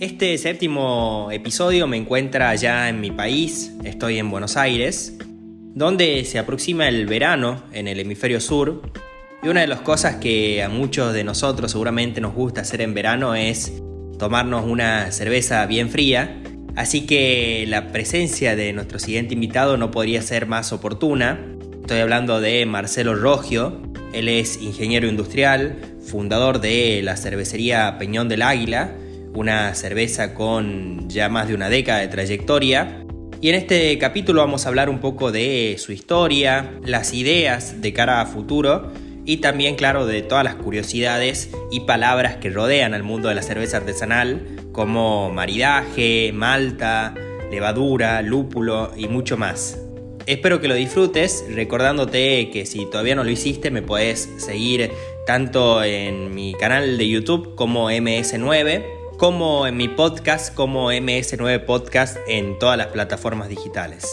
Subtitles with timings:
[0.00, 5.18] Este séptimo episodio me encuentra ya en mi país, estoy en Buenos Aires,
[5.74, 8.80] donde se aproxima el verano en el hemisferio sur.
[9.42, 12.94] Y una de las cosas que a muchos de nosotros seguramente nos gusta hacer en
[12.94, 13.74] verano es
[14.18, 16.42] tomarnos una cerveza bien fría.
[16.76, 21.44] Así que la presencia de nuestro siguiente invitado no podría ser más oportuna.
[21.82, 23.82] Estoy hablando de Marcelo Rogio.
[24.14, 28.94] Él es ingeniero industrial, fundador de la cervecería Peñón del Águila,
[29.34, 33.04] una cerveza con ya más de una década de trayectoria.
[33.40, 37.92] Y en este capítulo vamos a hablar un poco de su historia, las ideas de
[37.92, 38.92] cara a futuro
[39.24, 43.42] y también, claro, de todas las curiosidades y palabras que rodean al mundo de la
[43.42, 47.14] cerveza artesanal, como maridaje, malta,
[47.50, 49.78] levadura, lúpulo y mucho más.
[50.26, 54.90] Espero que lo disfrutes, recordándote que si todavía no lo hiciste me puedes seguir
[55.26, 62.16] tanto en mi canal de YouTube como MS9, como en mi podcast como MS9 Podcast
[62.26, 64.06] en todas las plataformas digitales.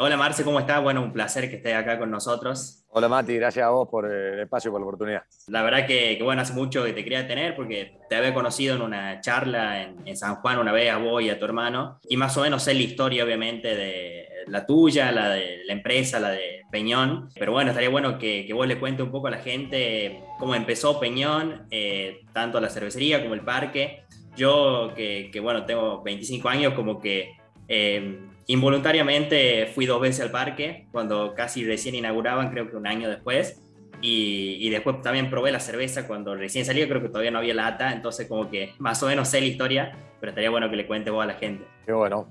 [0.00, 0.80] Hola Marce, ¿cómo estás?
[0.80, 2.84] Bueno, un placer que estés acá con nosotros.
[2.90, 5.22] Hola Mati, gracias a vos por el espacio, por la oportunidad.
[5.48, 8.82] La verdad que, bueno, hace mucho que te quería tener porque te había conocido en
[8.82, 12.36] una charla en, San Juan una vez a vos y a tu hermano y más
[12.36, 16.62] o menos sé la historia obviamente de la tuya, la de la empresa, la de
[16.70, 17.28] Peñón.
[17.34, 21.00] Pero bueno, estaría bueno que, vos le cuentes un poco a la gente cómo empezó
[21.00, 24.04] Peñón, eh, tanto la cervecería como el parque.
[24.36, 27.32] Yo que, bueno, tengo 25 años como que...
[27.66, 33.06] Eh, Involuntariamente fui dos veces al parque, cuando casi recién inauguraban, creo que un año
[33.10, 33.60] después.
[34.00, 37.92] Y, después también probé la cerveza cuando recién salió, creo que todavía no había lata,
[37.92, 41.10] entonces como que más o menos sé la historia, pero estaría bueno que le cuente
[41.10, 41.66] vos a la gente.
[41.84, 42.30] Qué bueno.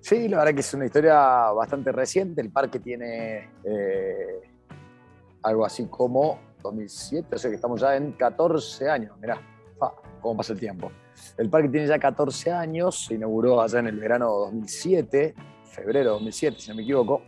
[0.00, 1.16] Sí, la verdad que es una historia
[1.50, 2.40] bastante reciente.
[2.40, 4.40] El parque tiene eh,
[5.42, 9.18] algo así como 2007, o sea que estamos ya en 14 años.
[9.20, 9.38] Mirá,
[10.22, 10.90] cómo pasa el tiempo.
[11.36, 15.34] El parque tiene ya 14 años, se inauguró allá en el verano 2007
[15.78, 17.22] febrero de 2007, si no me equivoco,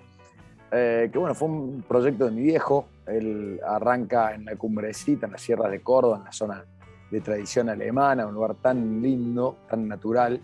[0.73, 5.33] eh, que bueno, fue un proyecto de mi viejo, él arranca en la cumbrecita, en
[5.33, 6.65] las sierras de Córdoba, en la zona
[7.11, 10.41] de tradición alemana, un lugar tan lindo, tan natural,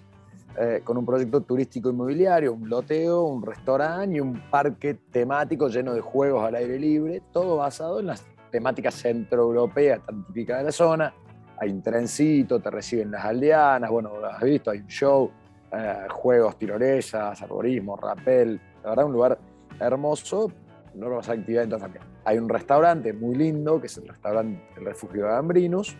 [0.58, 5.92] eh, con un proyecto turístico inmobiliario, un loteo, un restaurante y un parque temático lleno
[5.92, 10.72] de juegos al aire libre, todo basado en las temáticas centroeuropeas tan típicas de la
[10.72, 11.14] zona.
[11.58, 15.30] Hay un trencito, te reciben las aldeanas, bueno, has visto, hay un show,
[15.72, 18.60] eh, juegos, tirolesas, arborismo, rappel.
[18.82, 19.38] La verdad, un lugar
[19.80, 20.50] hermoso,
[20.94, 22.04] nuevas actividades también.
[22.24, 25.96] Hay un restaurante muy lindo, que es el restaurante El Refugio de Gambrinus,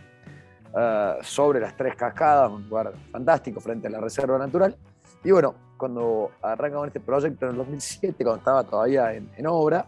[0.76, 4.76] eh, sobre las tres cascadas, un lugar fantástico frente a la Reserva Natural.
[5.24, 9.86] Y bueno, cuando arrancamos este proyecto en el 2007, cuando estaba todavía en, en obra,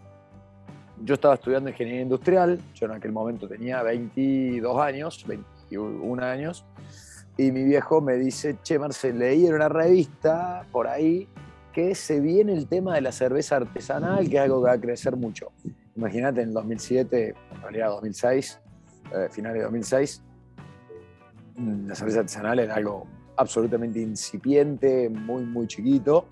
[1.05, 6.65] yo estaba estudiando ingeniería industrial, yo en aquel momento tenía 22 años, 21 años,
[7.39, 11.29] y mi viejo me dice, che, Marcel, leí en una revista por ahí
[11.73, 14.81] que se viene el tema de la cerveza artesanal, que es algo que va a
[14.81, 15.53] crecer mucho.
[15.95, 18.61] Imagínate en 2007, en realidad 2006,
[19.15, 20.23] eh, finales de 2006,
[21.59, 23.07] mm, la cerveza artesanal era algo
[23.37, 26.27] absolutamente incipiente, muy, muy chiquito.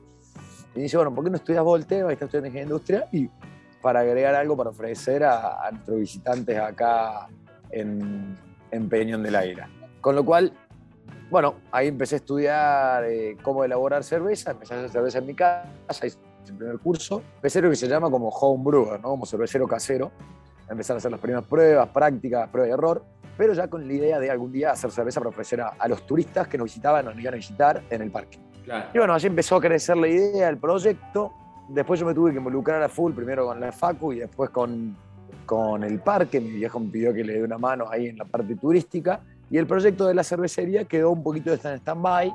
[0.74, 2.08] Y dice, bueno, ¿por qué no estudias Volteo?
[2.08, 3.08] Ahí está estudiando ingeniería industrial.
[3.12, 3.30] Y
[3.80, 7.28] para agregar algo para ofrecer a, nuestros visitantes acá
[7.70, 8.36] en,
[8.72, 9.66] en Peñón del Aire.
[10.00, 10.52] Con lo cual,
[11.30, 15.34] bueno, ahí empecé a estudiar eh, cómo elaborar cerveza, empecé a hacer cerveza en mi
[15.34, 17.22] casa, hice el primer curso.
[17.36, 19.10] Empecé lo que se llama como home brewer, ¿no?
[19.10, 20.12] como cervecero casero.
[20.68, 23.04] Empezar a hacer las primeras pruebas, prácticas, prueba y error,
[23.36, 26.48] pero ya con la idea de algún día hacer cerveza para ofrecer a, los turistas
[26.48, 28.38] que nos visitaban, nos iban a visitar en el parque.
[28.92, 31.32] Y bueno, así empezó a crecer la idea, el proyecto.
[31.68, 34.96] Después yo me tuve que involucrar a full, primero con la FACU y después con,
[35.44, 36.40] con el parque.
[36.40, 39.20] Mi viejo me pidió que le dé una mano ahí en la parte turística.
[39.50, 42.34] Y el proyecto de la cervecería quedó un poquito en stand-by,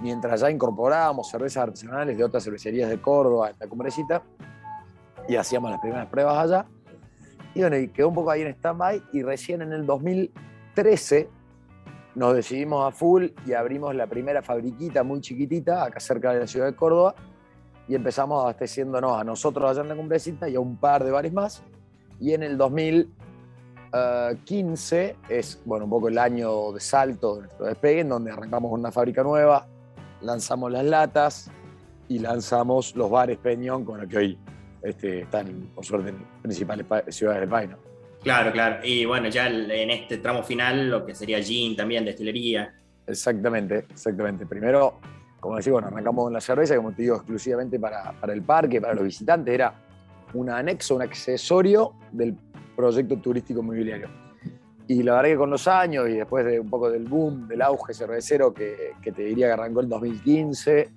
[0.00, 4.22] mientras ya incorporábamos cervezas artesanales de otras cervecerías de Córdoba, en la Cumbrecita,
[5.28, 6.66] y hacíamos las primeras pruebas allá.
[7.54, 11.28] Y bueno, y quedó un poco ahí en stand-by, y recién en el 2013
[12.14, 16.46] nos decidimos a full y abrimos la primera fabriquita muy chiquitita, acá cerca de la
[16.46, 17.14] ciudad de Córdoba,
[17.88, 21.32] y empezamos abasteciéndonos a nosotros allá en la Cumbrecita y a un par de bares
[21.32, 21.62] más.
[22.18, 23.12] Y en el 2000
[24.44, 28.72] 15 es bueno, un poco el año de salto de nuestro despegue, en donde arrancamos
[28.72, 29.66] una fábrica nueva,
[30.20, 31.50] lanzamos las latas
[32.08, 34.38] y lanzamos los bares Peñón, con los que hoy
[34.82, 37.70] este, están, por suerte, en principales ciudades del país.
[38.22, 38.84] Claro, claro.
[38.84, 42.74] Y bueno, ya en este tramo final, lo que sería gin también, destilería.
[43.06, 44.46] Exactamente, exactamente.
[44.46, 44.98] Primero,
[45.40, 48.80] como decía, bueno, arrancamos con la cerveza, como te digo, exclusivamente para, para el parque,
[48.80, 49.54] para los visitantes.
[49.54, 49.74] Era
[50.34, 52.34] un anexo, un accesorio del
[52.76, 54.08] proyecto turístico inmobiliario.
[54.88, 57.62] Y la verdad que con los años y después de un poco del boom, del
[57.62, 60.88] auge cervecero que, que te diría que arrancó en 2015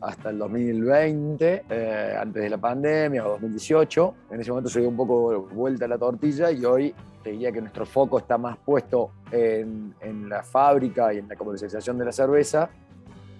[0.00, 4.88] hasta el 2020, eh, antes de la pandemia o 2018, en ese momento se dio
[4.88, 8.56] un poco vuelta a la tortilla y hoy te diría que nuestro foco está más
[8.58, 12.68] puesto en, en la fábrica y en la comercialización de la cerveza,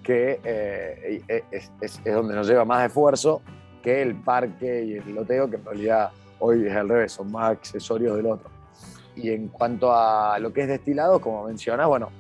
[0.02, 3.42] que eh, es, es, es donde nos lleva más esfuerzo
[3.82, 7.52] que el parque y el loteo, que en realidad hoy es al revés, son más
[7.52, 8.50] accesorios del otro.
[9.14, 12.10] Y en cuanto a lo que es destilado, como mencionas, bueno,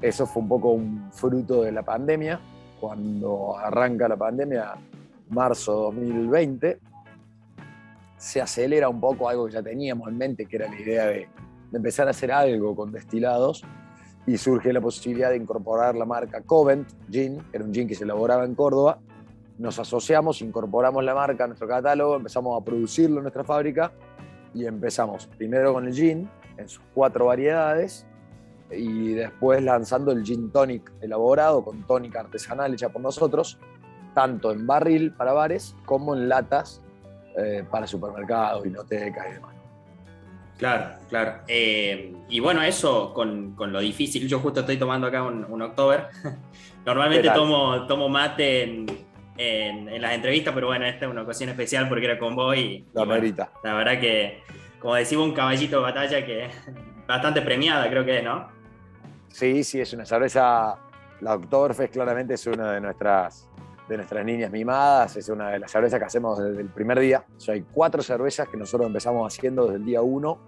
[0.00, 2.40] eso fue un poco un fruto de la pandemia.
[2.80, 4.74] Cuando arranca la pandemia,
[5.30, 6.78] marzo 2020,
[8.16, 11.28] se acelera un poco algo que ya teníamos en mente, que era la idea de,
[11.70, 13.64] de empezar a hacer algo con destilados
[14.26, 17.94] y surge la posibilidad de incorporar la marca Covent Gin, que era un gin que
[17.94, 18.98] se elaboraba en Córdoba.
[19.58, 23.92] Nos asociamos, incorporamos la marca a nuestro catálogo, empezamos a producirlo en nuestra fábrica
[24.52, 28.06] y empezamos primero con el gin, en sus cuatro variedades
[28.70, 33.58] y después lanzando el gin tonic elaborado con tónica artesanal hecha por nosotros,
[34.14, 36.80] tanto en barril para bares como en latas
[37.36, 39.54] eh, para supermercados, bibliotecas y demás.
[40.56, 41.40] Claro, claro.
[41.48, 44.28] Eh, y bueno, eso con, con, lo difícil.
[44.28, 46.08] Yo justo estoy tomando acá un, un October.
[46.86, 48.86] Normalmente tomo, tomo mate en,
[49.36, 52.56] en, en, las entrevistas, pero bueno, esta es una ocasión especial porque era con vos
[52.56, 54.42] y, la, y bueno, la verdad que
[54.84, 56.50] como decimos, un caballito de batalla que
[57.08, 58.48] bastante premiada, creo que es, ¿no?
[59.28, 60.76] Sí, sí, es una cerveza.
[61.22, 63.48] La Oktoberfest claramente es una de nuestras,
[63.88, 67.24] de nuestras niñas mimadas, es una de las cervezas que hacemos desde el primer día.
[67.34, 70.38] O sea, hay cuatro cervezas que nosotros empezamos haciendo desde el día uno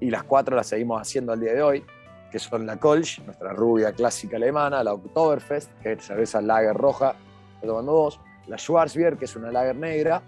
[0.00, 1.84] y las cuatro las seguimos haciendo al día de hoy,
[2.30, 7.14] que son la Kolsch, nuestra rubia clásica alemana, la Oktoberfest, que es cerveza lager roja,
[7.56, 10.22] estoy tomando dos, la Schwarzbier, que es una lager negra,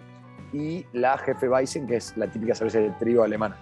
[0.52, 3.56] y la Jefe Weizen, que es la típica cerveza de trigo alemana,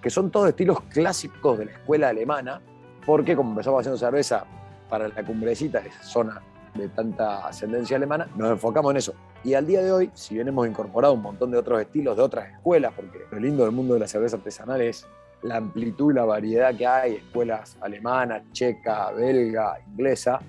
[0.00, 2.60] que son todos estilos clásicos de la escuela alemana,
[3.04, 4.44] porque como empezamos haciendo cerveza
[4.88, 6.42] para la cumbrecita, esa zona
[6.74, 9.14] de tanta ascendencia alemana, nos enfocamos en eso.
[9.42, 12.22] Y al día de hoy, si bien hemos incorporado un montón de otros estilos de
[12.22, 15.06] otras escuelas, porque lo lindo del mundo de la cerveza artesanal es
[15.42, 20.40] la amplitud y la variedad que hay, escuelas alemana, checa, belga, inglesa,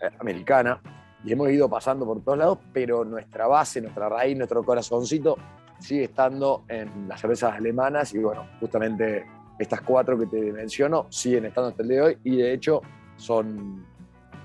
[0.00, 0.80] eh, americana,
[1.24, 5.36] y hemos ido pasando por todos lados, pero nuestra base, nuestra raíz, nuestro corazoncito
[5.78, 9.26] sigue estando en las cervezas alemanas y bueno, justamente
[9.58, 12.80] estas cuatro que te menciono siguen estando hasta el día de hoy y de hecho
[13.16, 13.84] son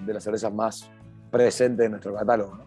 [0.05, 0.89] de las cervezas más
[1.31, 2.65] presentes en nuestro catálogo, ¿no?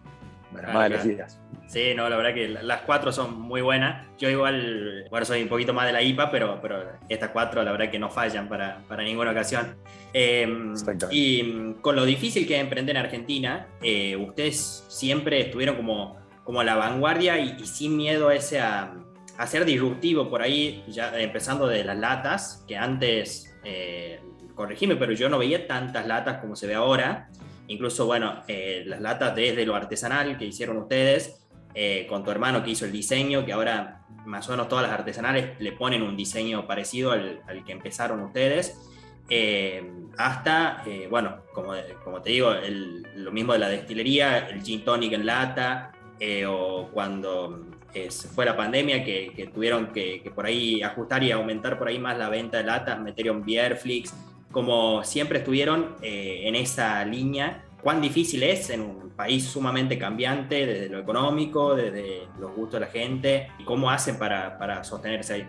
[0.55, 1.39] de las ah, más elegidas.
[1.69, 4.07] Sí, no, la verdad que las cuatro son muy buenas.
[4.17, 7.71] Yo igual, bueno, soy un poquito más de la IPA, pero, pero estas cuatro la
[7.71, 9.77] verdad que no fallan para, para ninguna ocasión.
[10.11, 10.73] Eh,
[11.11, 16.59] y con lo difícil que es emprender en Argentina, eh, ustedes siempre estuvieron como, como
[16.59, 18.95] a la vanguardia y, y sin miedo a, ese a,
[19.37, 24.19] a, ser disruptivo por ahí, ya empezando de las latas, que antes, eh,
[24.55, 27.29] corregime, pero yo no veía tantas latas como se ve ahora.
[27.67, 31.38] Incluso, bueno, eh, las latas desde lo artesanal que hicieron ustedes,
[31.73, 34.97] eh, con tu hermano que hizo el diseño, que ahora más o menos todas las
[34.97, 38.77] artesanales le ponen un diseño parecido al, al que empezaron ustedes,
[39.29, 39.83] eh,
[40.17, 41.73] hasta, eh, bueno, como,
[42.03, 46.45] como, te digo, el, lo mismo de la destilería, el gin tonic en lata, eh,
[46.47, 47.65] o cuando
[48.35, 51.99] fue la pandemia que, que tuvieron que, que, por ahí ajustar y aumentar por ahí
[51.99, 54.13] más la venta de latas, metieron Beerflix,
[54.51, 60.89] como siempre estuvieron en esa línea cuán difícil es en un país sumamente cambiante desde
[60.89, 65.47] lo económico, desde los gustos de la gente, y cómo hacen para, para sostenerse ahí.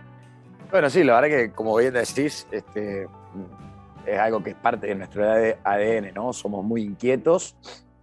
[0.71, 3.09] Bueno, sí, la verdad que como bien decís, este,
[4.07, 6.33] es algo que es parte de nuestro ADN, ¿no?
[6.33, 7.57] Somos muy inquietos,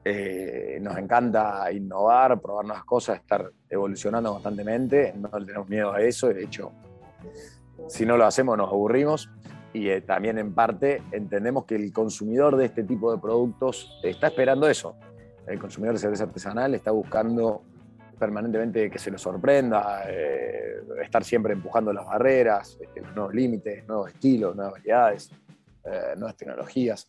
[0.04, 6.28] eh, nos encanta innovar, probar nuevas cosas, estar evolucionando constantemente, no tenemos miedo a eso,
[6.28, 6.72] de hecho,
[7.88, 9.30] si no lo hacemos nos aburrimos
[9.78, 14.28] y eh, también en parte entendemos que el consumidor de este tipo de productos está
[14.28, 14.96] esperando eso.
[15.46, 17.62] El consumidor de cerveza artesanal está buscando
[18.18, 23.88] permanentemente que se lo sorprenda, eh, estar siempre empujando las barreras, este, los nuevos límites,
[23.88, 25.30] nuevos estilos, nuevas variedades,
[25.86, 27.08] eh, nuevas tecnologías,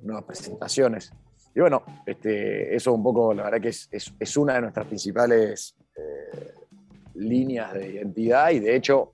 [0.00, 1.12] nuevas presentaciones.
[1.54, 5.74] Y bueno, este, eso un poco, la verdad que es, es, una de nuestras principales
[7.14, 9.10] líneas de identidad y de hecho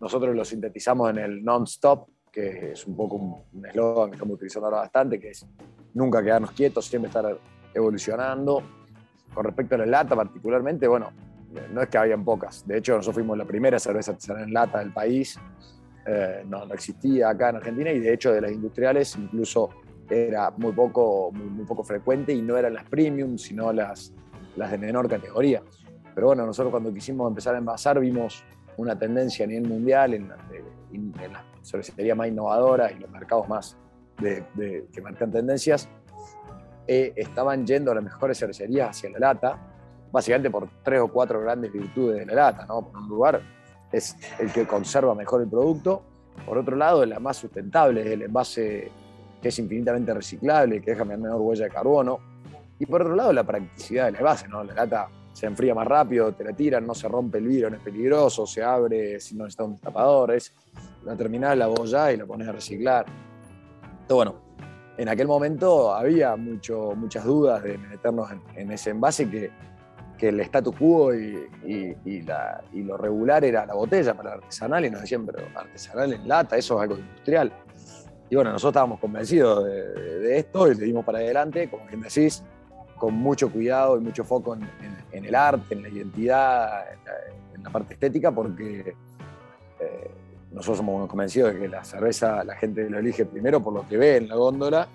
[0.00, 4.66] nosotros lo sintetizamos en el non-stop, que es un poco un eslogan que estamos utilizando
[4.66, 5.46] ahora bastante, que es
[5.92, 7.38] nunca quedarnos quietos, siempre estar
[7.74, 8.62] evolucionando.
[9.34, 11.12] Con respecto a la lata particularmente, bueno,
[11.72, 12.66] no es que habían pocas.
[12.66, 15.38] De hecho, nosotros fuimos la primera cerveza artesanal en lata del país.
[16.06, 19.70] Eh, no, existía acá en Argentina y de hecho de las industriales incluso
[20.10, 24.12] era muy poco, muy, poco frecuente y no eran las premium, sino las,
[24.56, 25.62] las de menor categoría.
[26.14, 28.42] Pero bueno, nosotros cuando quisimos empezar a envasar vimos
[28.76, 30.32] una tendencia a nivel mundial en,
[30.92, 33.76] en, las cervecerías más innovadoras y los mercados más
[34.18, 35.88] que marcan tendencias,
[36.86, 39.58] eh, estaban yendo a las mejores cervecerías hacia la lata,
[40.10, 42.66] básicamente por tres o cuatro grandes virtudes de la lata.
[42.66, 42.82] ¿no?
[42.82, 43.40] Por un lugar
[43.90, 46.02] es el que conserva mejor el producto,
[46.46, 48.90] por otro lado, la más sustentable es el envase
[49.40, 52.18] que es infinitamente reciclable, que deja menor huella de carbono,
[52.78, 54.48] y por otro lado, la practicidad del envase.
[54.48, 54.64] ¿no?
[54.64, 55.08] La lata
[55.42, 58.46] se enfría más rápido, te la tiran, no se rompe el vidrio, no es peligroso,
[58.46, 60.54] se abre si no necesita un tapador, es
[61.04, 63.06] la terminal, la boya y la pones a reciclar.
[64.02, 64.36] Entonces, bueno,
[64.96, 69.50] en aquel momento había mucho, muchas dudas de meternos en, ese envase que,
[70.16, 71.48] que, el status quo y,
[72.04, 76.12] y, la, y, lo regular era la botella para artesanal y nos decían, pero artesanal
[76.12, 77.52] en lata, eso es algo industrial.
[78.30, 82.00] Y bueno, nosotros estábamos convencidos de, de esto y le dimos para adelante, como bien
[82.00, 82.44] decís,
[83.02, 86.84] con mucho cuidado y mucho foco en, el arte, en la identidad,
[87.52, 88.94] en la, parte estética, porque
[89.80, 90.10] eh,
[90.52, 93.96] nosotros somos convencidos de que la cerveza la gente lo elige primero por lo que
[93.96, 94.86] ve en la góndola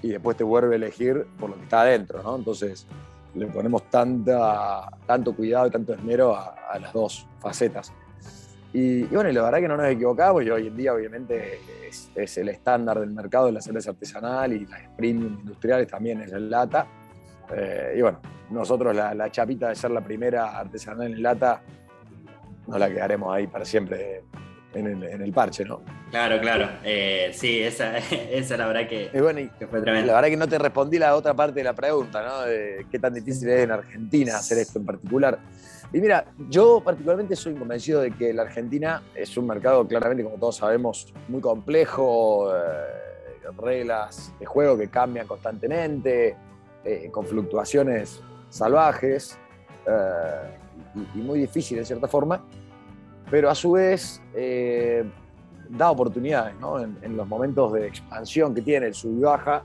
[0.00, 2.36] y después te vuelve a elegir por lo que está adentro, ¿no?
[2.36, 2.86] Entonces
[3.34, 7.92] le ponemos tanta, tanto cuidado y tanto esmero a, las dos facetas.
[8.72, 12.38] Y, bueno, la verdad que no nos equivocamos y hoy en día obviamente es, es
[12.38, 16.38] el estándar del mercado de la cerveza artesanal y las premium industriales también es la
[16.38, 16.86] lata
[17.54, 21.62] eh, y bueno, nosotros la, chapita de ser la primera artesanal en lata,
[22.66, 24.22] no la quedaremos ahí para siempre
[24.74, 25.80] en el, parche, ¿no?
[26.10, 26.68] Claro, claro.
[26.84, 27.98] Eh, sí, esa,
[28.30, 29.10] esa la verdad que,
[29.68, 30.06] fue tremenda.
[30.06, 32.42] La verdad que no te respondí la otra parte de la pregunta, ¿no?
[32.42, 35.38] De qué tan difícil es en Argentina hacer esto en particular.
[35.92, 40.36] Y mira, yo particularmente soy convencido de que la Argentina es un mercado claramente, como
[40.36, 43.00] todos sabemos, muy complejo, eh,
[43.58, 46.36] reglas de juego que cambian constantemente,
[46.84, 49.38] eh, con fluctuaciones salvajes
[49.86, 52.44] eh, y, muy difícil en cierta forma,
[53.30, 55.04] pero a su vez eh,
[55.68, 56.80] da oportunidades, ¿no?
[56.80, 59.62] en, los momentos de expansión que tiene el sub y baja,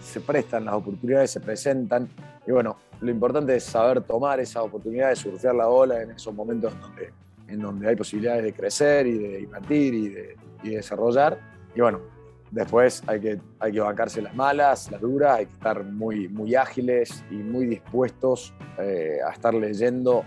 [0.00, 2.08] se prestan las oportunidades, se presentan,
[2.46, 6.74] y bueno, lo importante es saber tomar esas oportunidades, surfear la ola en esos momentos
[6.74, 7.12] en donde,
[7.48, 11.38] en donde hay posibilidades de crecer y de invertir y de, y de desarrollar,
[11.74, 12.15] y bueno,
[12.50, 16.54] Después hay que, hay que bancarse las malas, las duras, hay que estar muy, muy
[16.54, 20.24] ágiles y muy dispuestos eh, a estar leyendo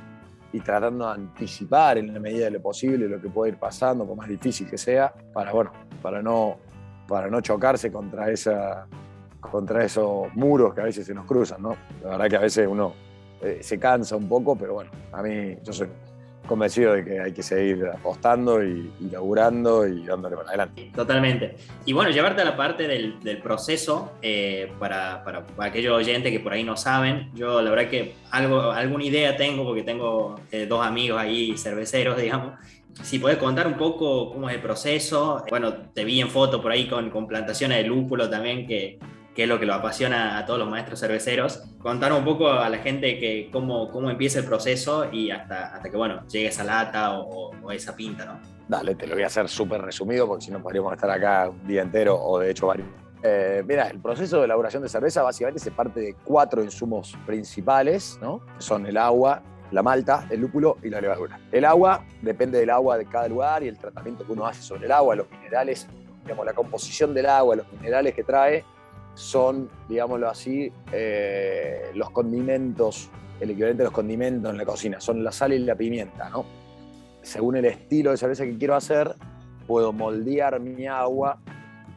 [0.52, 4.06] y tratando de anticipar en la medida de lo posible lo que puede ir pasando,
[4.06, 5.72] por más difícil que sea, para, bueno,
[6.02, 6.58] para, no,
[7.08, 8.88] para no chocarse contra, esa,
[9.40, 11.62] contra esos muros que a veces se nos cruzan.
[11.62, 11.76] ¿no?
[12.04, 12.94] La verdad que a veces uno
[13.42, 15.88] eh, se cansa un poco, pero bueno, a mí yo soy
[16.50, 20.92] convencido de que hay que seguir apostando y, laburando y dándole para adelante.
[20.96, 21.56] Totalmente.
[21.86, 26.52] Y bueno, llevarte a la parte del, proceso, eh, para, para, aquellos oyentes que por
[26.52, 30.84] ahí no saben, yo la verdad que algo, alguna idea tengo, porque tengo eh, dos
[30.84, 32.56] amigos ahí cerveceros, digamos.
[33.04, 35.46] Si puedes contar un poco cómo es el proceso.
[35.50, 39.00] Bueno, te vi en foto por ahí con, con plantaciones de lúpulo también, que,
[39.40, 41.64] que es lo que lo apasiona a todos los maestros cerveceros.
[41.82, 45.90] Contar un poco a la gente que cómo, cómo empieza el proceso y hasta, hasta
[45.90, 48.38] que bueno, llegue esa lata o, esa pinta, ¿no?
[48.68, 51.66] Dale, te lo voy a hacer súper resumido porque si no podríamos estar acá un
[51.66, 52.90] día entero o de hecho varios.
[53.24, 58.20] Eh, mira, el proceso de elaboración de cerveza básicamente se parte de cuatro insumos principales,
[58.22, 58.46] ¿no?
[58.58, 59.42] Que son el agua,
[59.72, 61.40] la malta, el lúpulo y la levadura.
[61.54, 64.88] El agua depende del agua de cada lugar y el tratamiento que uno hace sobre
[64.88, 65.88] el agua, los minerales,
[66.24, 68.66] digamos, la composición del agua, los minerales que trae,
[69.20, 73.10] son, digámoslo así, eh, los condimentos,
[73.42, 76.46] el equivalente a los condimentos en la cocina, son la sal y la pimienta, ¿no?
[77.22, 79.14] Según el estilo de cerveza que quiero hacer,
[79.68, 81.38] puedo moldear mi agua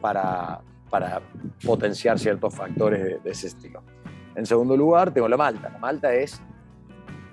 [0.01, 1.21] para, para
[1.65, 3.81] potenciar ciertos factores de, ese estilo.
[4.35, 5.69] En segundo lugar, tengo la malta.
[5.69, 6.41] La malta es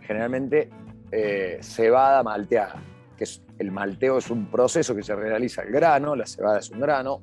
[0.03, 0.71] generalmente
[1.11, 2.77] eh, cebada malteada,
[3.19, 6.71] que es, el malteo es un proceso que se realiza el grano, la cebada es
[6.71, 7.23] un grano,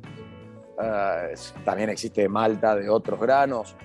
[0.81, 1.34] eh,
[1.65, 3.75] también existe malta de otros granos,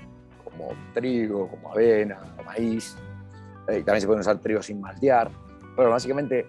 [0.45, 2.97] como trigo, como avena, maíz.
[3.69, 5.31] Eh, también se pueden usar trigo sin maltear.
[5.77, 6.47] Pero básicamente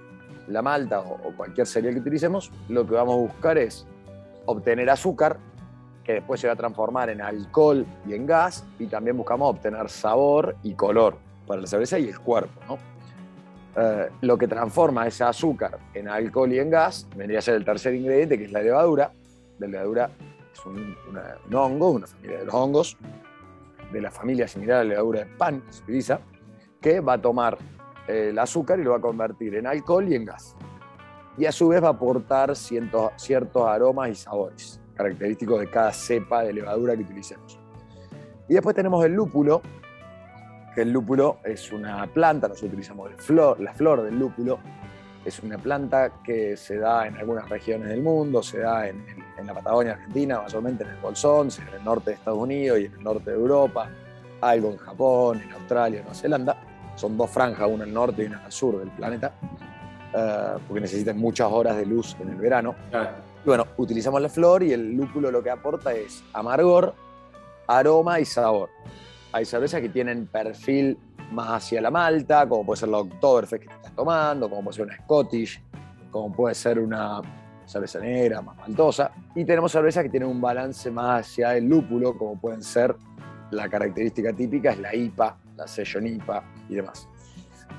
[0.48, 3.86] la malta o, cualquier cereal que utilicemos, lo que vamos a buscar es
[4.46, 5.38] obtener azúcar,
[6.04, 9.90] que después se va a transformar en alcohol y en gas, y también buscamos obtener
[9.90, 11.16] sabor y color
[11.48, 12.60] para la cerveza y el cuerpo.
[12.68, 12.78] ¿no?
[13.76, 17.64] Eh, lo que transforma ese azúcar en alcohol y en gas vendría a ser el
[17.64, 19.12] tercer ingrediente, que es la levadura.
[19.60, 20.10] La levadura
[20.54, 20.96] es un,
[21.54, 22.98] hongo, una familia de los hongos,
[23.92, 26.20] de la familia similar a la levadura de pan, utiliza,
[26.82, 27.58] que va a tomar
[28.08, 30.56] eh, el azúcar y lo va a convertir en alcohol y en gas.
[31.38, 35.92] Y a su vez va a aportar ciertos, ciertos aromas y sabores característicos de cada
[35.92, 37.60] cepa de levadura que utilicemos.
[38.48, 39.62] Y después tenemos el lúpulo,
[40.76, 44.60] que el lúpulo es una planta, nosotros utilizamos el flor, la flor del lúpulo,
[45.26, 49.06] es una planta que se da en algunas regiones del mundo, se da en,
[49.46, 52.94] la Patagonia Argentina, mayormente en el Bolsón, en el norte de Estados Unidos y en
[52.94, 53.90] el norte de Europa,
[54.42, 56.58] algo en Japón, en Australia, en Nueva Zelanda.
[56.96, 59.34] Son dos franjas, una al norte y una al sur del planeta,
[60.14, 62.76] eh, porque necesitan muchas horas de luz en el verano.
[63.44, 66.94] Y bueno, utilizamos la flor y el lúpulo lo que aporta es amargor,
[67.68, 68.70] aroma y sabor.
[69.34, 70.98] Hay cervezas que tienen perfil
[71.34, 74.86] más hacia la malta, como puede ser la Oktoberfest que estás tomando, como puede ser
[74.86, 75.62] una Scottish,
[76.12, 77.22] como puede ser una
[77.66, 79.12] cerveza negra más maltosa.
[79.36, 82.96] Y tenemos cervezas que tienen un balance más hacia el lúpulo, como pueden ser
[83.52, 87.08] la característica típica es la IPA, la Session IPA y demás.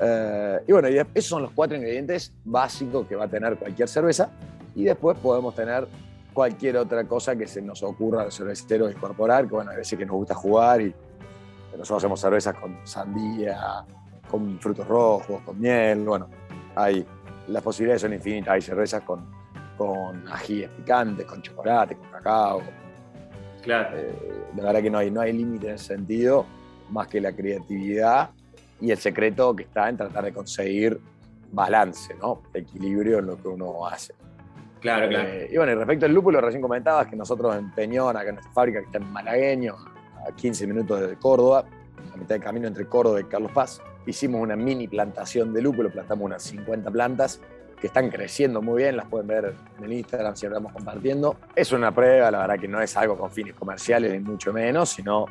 [0.00, 4.30] Eh, y bueno, esos son los cuatro ingredientes básicos que va a tener cualquier cerveza.
[4.74, 5.86] Y después podemos tener
[6.32, 10.04] cualquier otra cosa que se nos ocurra al cervecero incorporar, que bueno, a veces que
[10.04, 10.94] nos gusta jugar y
[11.76, 13.84] nosotros hacemos cervezas con sandía,
[14.30, 16.28] con frutos rojos, con miel, bueno,
[16.74, 17.06] hay,
[17.48, 19.30] las posibilidades son infinitas, hay cervezas con,
[19.76, 22.62] con ajíes picantes, con chocolate, con cacao.
[23.62, 23.96] Claro.
[23.96, 26.46] Eh, la verdad que no hay, no hay límite en ese sentido,
[26.90, 28.30] más que la creatividad
[28.80, 31.00] y el secreto que está en tratar de conseguir
[31.52, 32.42] balance, ¿no?
[32.52, 34.14] equilibrio en lo que uno hace.
[34.80, 35.28] Claro, claro.
[35.28, 38.34] Eh, y bueno, y respecto al lúpulo, recién comentabas que nosotros en Peñón, acá en
[38.34, 39.76] nuestra fábrica que está en Malagueño,
[40.26, 41.64] a 15 minutos de Córdoba,
[42.12, 43.80] a mitad de camino entre Córdoba y Carlos Paz.
[44.06, 47.40] Hicimos una mini plantación de lúpulo, plantamos unas 50 plantas
[47.80, 51.36] que están creciendo muy bien, las pueden ver en el Instagram si estamos compartiendo.
[51.54, 54.90] Es una prueba, la verdad que no es algo con fines comerciales, ni mucho menos,
[54.90, 55.26] sino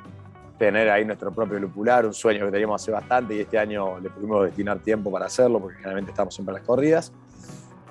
[0.57, 4.09] tener ahí nuestro propio lupular, un sueño que teníamos hace bastante y este año le
[4.09, 7.11] pudimos destinar tiempo para hacerlo, porque generalmente estamos siempre a las corridas.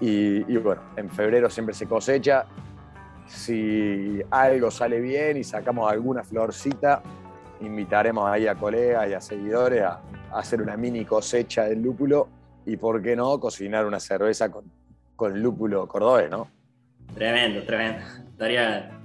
[0.01, 2.47] Y bueno, en febrero siempre se cosecha,
[3.35, 7.03] si algo sale bien y sacamos alguna florcita,
[7.61, 10.01] invitaremos ahí a colegas y a seguidores a,
[10.33, 12.29] hacer una mini cosecha del lúpulo
[12.65, 14.65] y, ¿por qué no?, cocinar una cerveza con,
[15.17, 16.49] con lúpulo cordobés, ¿no?
[17.15, 18.01] Tremendo, tremendo.
[18.31, 19.02] Estaría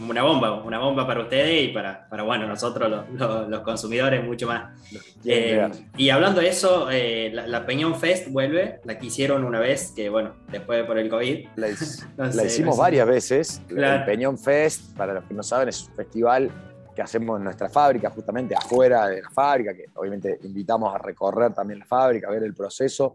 [0.00, 4.78] una bomba, una bomba para ustedes y para, para bueno, nosotros los, consumidores mucho más.
[5.24, 9.92] Eh, y hablando de eso, eh, la, Peñón Fest vuelve, la que hicieron una vez,
[9.94, 11.48] que bueno, después por el COVID.
[11.56, 11.68] La,
[12.44, 13.62] hicimos varias veces.
[13.68, 16.50] El Peñón Fest, para los que no saben, es un festival
[16.94, 21.52] que hacemos en nuestra fábrica, justamente afuera de la fábrica, que obviamente invitamos a recorrer
[21.54, 23.14] también la fábrica, a ver el proceso.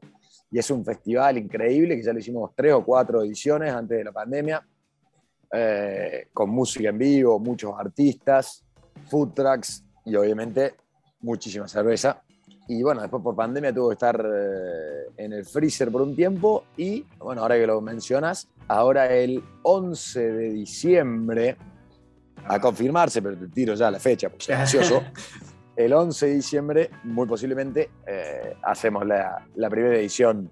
[0.51, 4.03] Y es un festival increíble que ya lo hicimos tres o cuatro ediciones antes de
[4.03, 4.63] la pandemia
[5.55, 8.63] eh, con música en vivo, muchos artistas,
[9.07, 10.73] food trucks y obviamente
[11.21, 12.23] muchísima cerveza.
[12.67, 16.63] Y bueno, después por pandemia tuvo que estar eh, en el freezer por un tiempo
[16.75, 21.55] y bueno, ahora que lo mencionas, ahora el 11 de diciembre,
[22.45, 25.03] a confirmarse, pero te tiro ya la fecha, porque soy ansioso.
[25.75, 30.49] el 11 de diciembre, muy posiblemente, eh, hacemos la, la, primera edición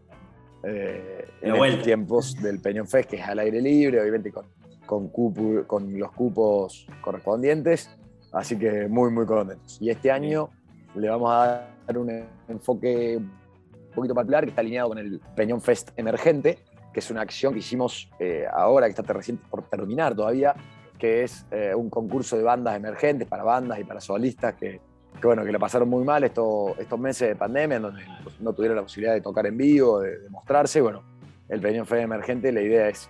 [0.63, 4.45] en estos tiempos del Peñón Fest, que es al aire libre, obviamente con
[4.85, 5.09] con,
[5.67, 7.89] con los cupos correspondientes,
[8.31, 9.77] así que muy, muy contentos.
[9.81, 10.49] Y este año
[10.95, 15.61] le vamos a dar un enfoque un poquito particular que está alineado con el Peñón
[15.61, 16.59] Fest Emergente,
[16.93, 20.55] que es una acción que hicimos eh, ahora, que está recién por terminar todavía,
[20.97, 24.81] que es eh, un concurso de bandas emergentes para bandas y para solistas que,
[25.19, 28.03] que bueno, que la pasaron muy mal estos, estos meses de pandemia, en donde
[28.39, 30.81] no tuvieron la posibilidad de tocar en vivo, de, de mostrarse.
[30.81, 31.03] Bueno,
[31.49, 33.09] el Peñón Fest Emergente, la idea es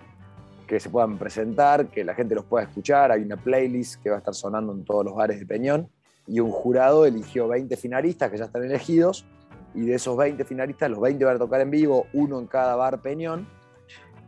[0.72, 3.12] que se puedan presentar, que la gente los pueda escuchar.
[3.12, 5.86] Hay una playlist que va a estar sonando en todos los bares de Peñón.
[6.26, 9.26] Y un jurado eligió 20 finalistas que ya están elegidos.
[9.74, 12.74] Y de esos 20 finalistas, los 20 van a tocar en vivo, uno en cada
[12.74, 13.46] bar Peñón.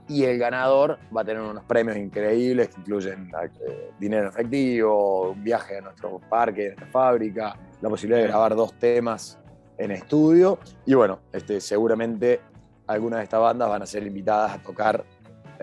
[0.06, 3.30] Y el ganador va a tener unos premios increíbles que incluyen
[3.66, 8.54] eh, dinero efectivo, un viaje a nuestro parque, a nuestra fábrica, la posibilidad de grabar
[8.54, 9.38] dos temas
[9.78, 10.58] en estudio.
[10.84, 12.42] Y bueno, este, seguramente
[12.86, 15.06] algunas de estas bandas van a ser invitadas a tocar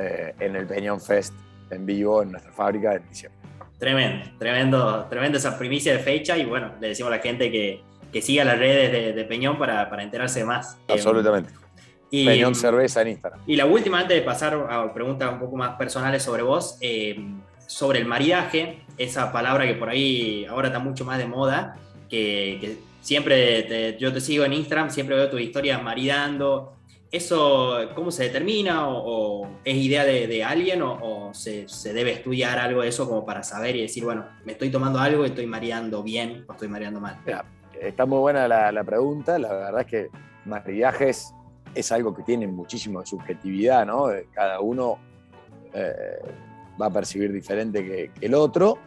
[0.02, 1.34] eh, en el Peñón Fest
[1.70, 3.40] en vivo en nuestra fábrica de diciembre.
[3.78, 7.82] Tremendo, tremendo, tremendo esa primicia de fecha y bueno, le decimos a la gente que,
[8.12, 10.78] que siga las redes de, Peñón para, para, enterarse más.
[10.88, 11.52] Absolutamente.
[12.12, 13.40] Y, Peñón Cerveza en Instagram.
[13.48, 17.16] Y la última, antes de pasar a preguntas un poco más personales sobre vos, eh,
[17.68, 21.78] sobre el maridaje, esa palabra que por ahí ahora está mucho más de moda,
[22.10, 26.76] que, siempre yo te sigo en Instagram, siempre veo tus historias maridando,
[27.12, 28.88] ¿Eso cómo se determina?
[28.88, 30.82] ¿O, es idea de, alguien?
[30.82, 34.70] ¿O, se, debe estudiar algo de eso como para saber y decir, bueno, me estoy
[34.70, 37.18] tomando algo y estoy mareando bien o estoy mareando mal?
[37.82, 39.38] está muy buena la, pregunta.
[39.38, 40.10] La verdad es que
[40.46, 41.34] maridajes
[41.76, 44.08] es algo que tiene muchísimo de subjetividad, ¿no?
[44.34, 44.98] Cada uno
[45.74, 46.20] eh,
[46.82, 48.78] va a percibir diferente que el otro.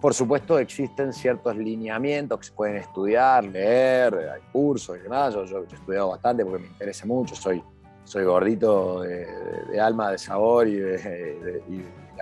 [0.00, 5.34] Por supuesto, existen ciertos lineamientos que se pueden estudiar, leer, hay cursos y demás.
[5.34, 7.62] Yo, he estudiado bastante porque me interesa mucho, soy
[8.06, 10.80] soy gordito de, alma, de sabor y,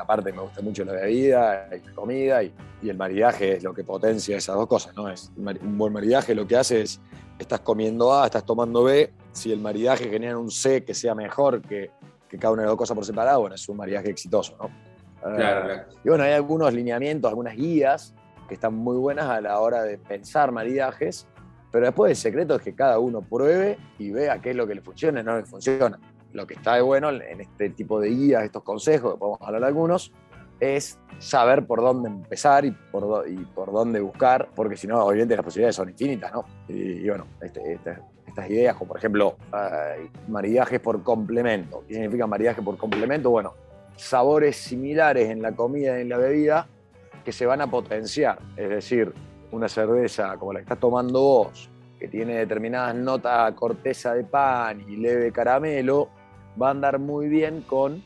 [0.00, 3.82] aparte me gusta mucho la bebida y la comida y, el maridaje es lo que
[3.84, 5.08] potencia esas dos cosas, ¿no?
[5.08, 7.00] Es, un buen maridaje lo que hace es,
[7.38, 11.62] estás comiendo A, estás tomando B, si el maridaje genera un C que sea mejor
[11.62, 11.90] que,
[12.28, 14.93] que cada una de las dos cosas por separado, bueno, es un maridaje exitoso, ¿no?
[15.24, 15.82] Claro, claro.
[16.04, 18.14] Y bueno, hay algunos lineamientos, algunas guías
[18.48, 21.26] que están muy buenas a la hora de pensar maridajes,
[21.70, 24.74] pero después el secreto es que cada uno pruebe y vea qué es lo que
[24.74, 25.98] le funciona y no le funciona.
[26.32, 29.62] Lo que está de bueno en este tipo de guías, estos consejos, que podemos hablar
[29.62, 30.12] de algunos,
[30.60, 35.36] es saber por dónde empezar y por, y por dónde buscar, porque si no, obviamente
[35.36, 36.44] las posibilidades son infinitas, ¿no?
[36.68, 39.36] Y, bueno, este, este, estas ideas, como por ejemplo,
[40.28, 41.84] maridajes por complemento.
[41.86, 43.30] ¿Qué significa maridaje por complemento?
[43.30, 43.54] Bueno,
[43.96, 46.68] sabores similares en la comida y en la bebida
[47.24, 48.38] que se van a potenciar.
[48.56, 49.12] Es decir,
[49.50, 54.84] una cerveza como la que estás tomando vos, que tiene determinadas notas corteza de pan
[54.88, 56.10] y leve caramelo,
[56.60, 58.02] va a andar muy bien con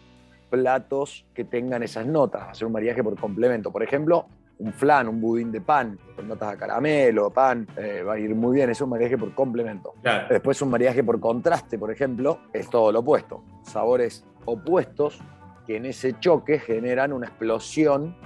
[0.51, 3.70] platos que tengan esas notas, hacer un maridaje por complemento.
[3.70, 4.27] Por ejemplo,
[4.59, 8.35] un flan, un budín de pan, con notas de caramelo, pan, eh, va a ir
[8.35, 9.94] muy bien, es un maridaje por complemento.
[10.29, 13.44] Después un maridaje por contraste, por ejemplo, es todo lo opuesto.
[13.62, 15.20] Sabores opuestos
[15.68, 18.16] que en ese choque generan una explosión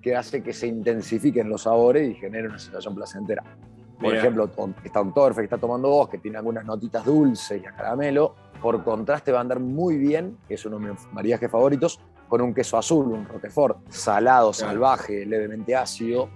[0.00, 3.42] que hace que se intensifiquen los sabores y genere una sensación placentera.
[4.00, 4.48] Por ejemplo,
[4.84, 8.36] está un torfe que está tomando vos, que tiene algunas notitas dulces y a caramelo.
[8.62, 12.40] Por contraste va a andar muy bien, que es uno de mis maridajes favoritos, con
[12.40, 16.28] un queso azul, un roquefort, salado, salvaje, levemente ácido,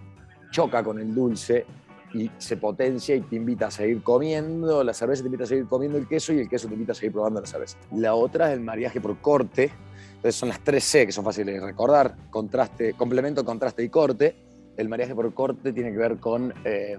[0.50, 1.66] choca con el dulce
[2.14, 5.66] y se potencia y te invita a seguir comiendo, la cerveza te invita a seguir
[5.66, 7.78] comiendo el queso y el queso te invita a seguir probando la cerveza.
[7.92, 9.70] La otra es el maridaje por corte,
[10.18, 14.34] entonces son las tres C que son fáciles de recordar, contraste, complemento, contraste y corte.
[14.76, 16.98] El mariaje por corte tiene que ver con, eh,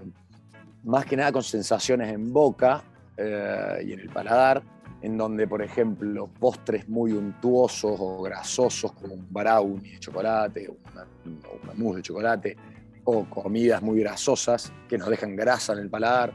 [0.84, 2.82] más que nada con sensaciones en boca
[3.18, 4.62] eh, y en el paladar,
[5.02, 10.78] en donde, por ejemplo, postres muy untuosos o grasosos como un brownie de chocolate o
[10.90, 12.56] una, mousse de chocolate,
[13.04, 16.32] o comidas muy grasosas que nos dejan grasa en el paladar,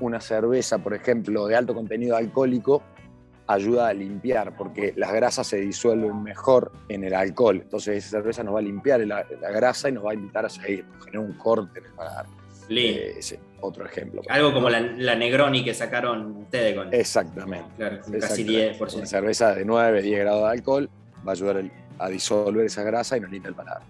[0.00, 2.82] una cerveza, por ejemplo, de alto contenido alcohólico,
[3.46, 7.60] ayuda a limpiar, porque las grasas se disuelven mejor en el alcohol.
[7.62, 10.48] Entonces esa cerveza nos va a limpiar la, grasa y nos va a invitar a
[10.48, 12.26] seguir, generar un corte en el paladar.
[12.68, 13.20] Eh,
[13.60, 14.22] otro ejemplo.
[14.28, 16.92] Algo como la, Negroni que sacaron ustedes con.
[16.92, 17.68] Exactamente.
[17.76, 18.96] Claro, casi 10%.
[18.96, 20.90] Una cerveza de 9, 10 grados de alcohol
[21.26, 21.64] va a ayudar
[21.98, 23.82] a disolver esa grasa y nos limpia el paladar.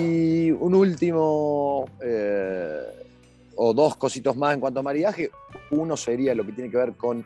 [0.00, 2.80] y un último, eh,
[3.56, 5.30] o dos cositos más en cuanto a maridaje.
[5.72, 7.24] Uno sería lo que tiene que ver con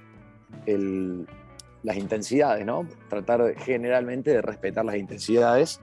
[1.82, 2.86] las intensidades, ¿no?
[3.08, 5.80] Tratar generalmente de respetar las intensidades.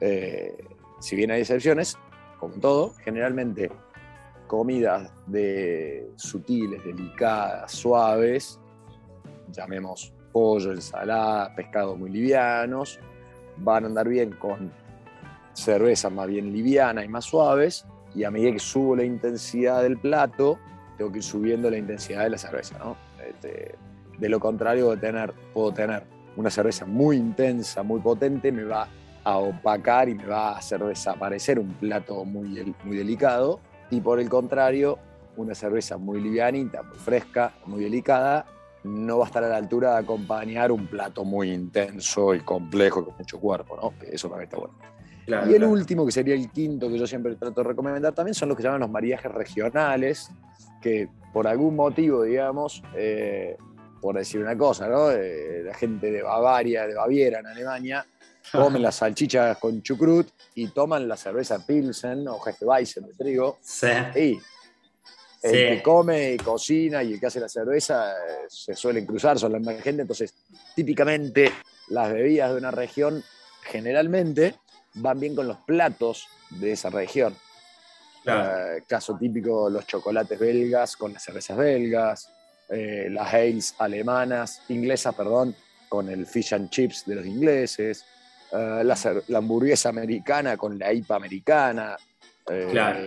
[0.00, 0.56] Eh,
[1.00, 1.96] si bien hay excepciones,
[2.38, 3.70] como todo, generalmente
[4.46, 8.58] comidas de sutiles, delicadas, suaves,
[9.50, 12.98] llamemos pollo, ensalada, pescados muy livianos,
[13.58, 14.72] van a andar bien con
[15.52, 19.98] cervezas más bien livianas y más suaves, y a medida que subo la intensidad del
[19.98, 20.58] plato,
[20.96, 22.96] tengo que ir subiendo la intensidad de la cerveza, ¿no?
[23.24, 23.74] Este,
[24.18, 26.04] de lo contrario, tener, puedo tener
[26.36, 28.88] una cerveza muy intensa, muy potente, me va
[29.24, 33.60] a opacar y me va a hacer desaparecer un plato muy, muy delicado.
[33.90, 34.98] Y por el contrario,
[35.36, 38.46] una cerveza muy livianita, muy fresca, muy delicada,
[38.84, 43.04] no va a estar a la altura de acompañar un plato muy intenso y complejo
[43.04, 43.92] con mucho cuerpo, ¿no?
[44.06, 45.50] Eso también está bueno.
[45.50, 48.48] y el último, que sería el quinto que yo siempre trato de recomendar también, son
[48.48, 50.30] los que llaman los mariajes regionales,
[50.80, 53.56] que por algún motivo, digamos, eh,
[54.00, 55.10] por decir una cosa, ¿no?
[55.10, 58.06] Eh, la gente de Bavaria, de Baviera, en Alemania,
[58.52, 63.58] comen las salchichas con chucrut y toman la cerveza Pilsen o Hefeweizen de trigo.
[63.62, 63.86] Sí.
[64.16, 64.40] Y
[65.42, 69.38] el que come y cocina y el que hace la cerveza eh, se suelen cruzar,
[69.38, 70.02] son la misma gente.
[70.02, 70.34] Entonces,
[70.74, 71.52] típicamente
[71.88, 73.22] las bebidas de una región
[73.62, 74.56] generalmente
[74.94, 77.36] van bien con los platos de esa región.
[78.24, 82.30] Eh, caso típico, los chocolates belgas con las cervezas belgas,
[82.70, 85.54] eh, las ales alemanas, inglesas, perdón,
[85.88, 88.04] con el fish and chips de los ingleses,
[88.52, 88.96] eh, la,
[89.38, 91.96] hamburguesa americana con la IPA americana.
[92.50, 93.00] Eh, claro.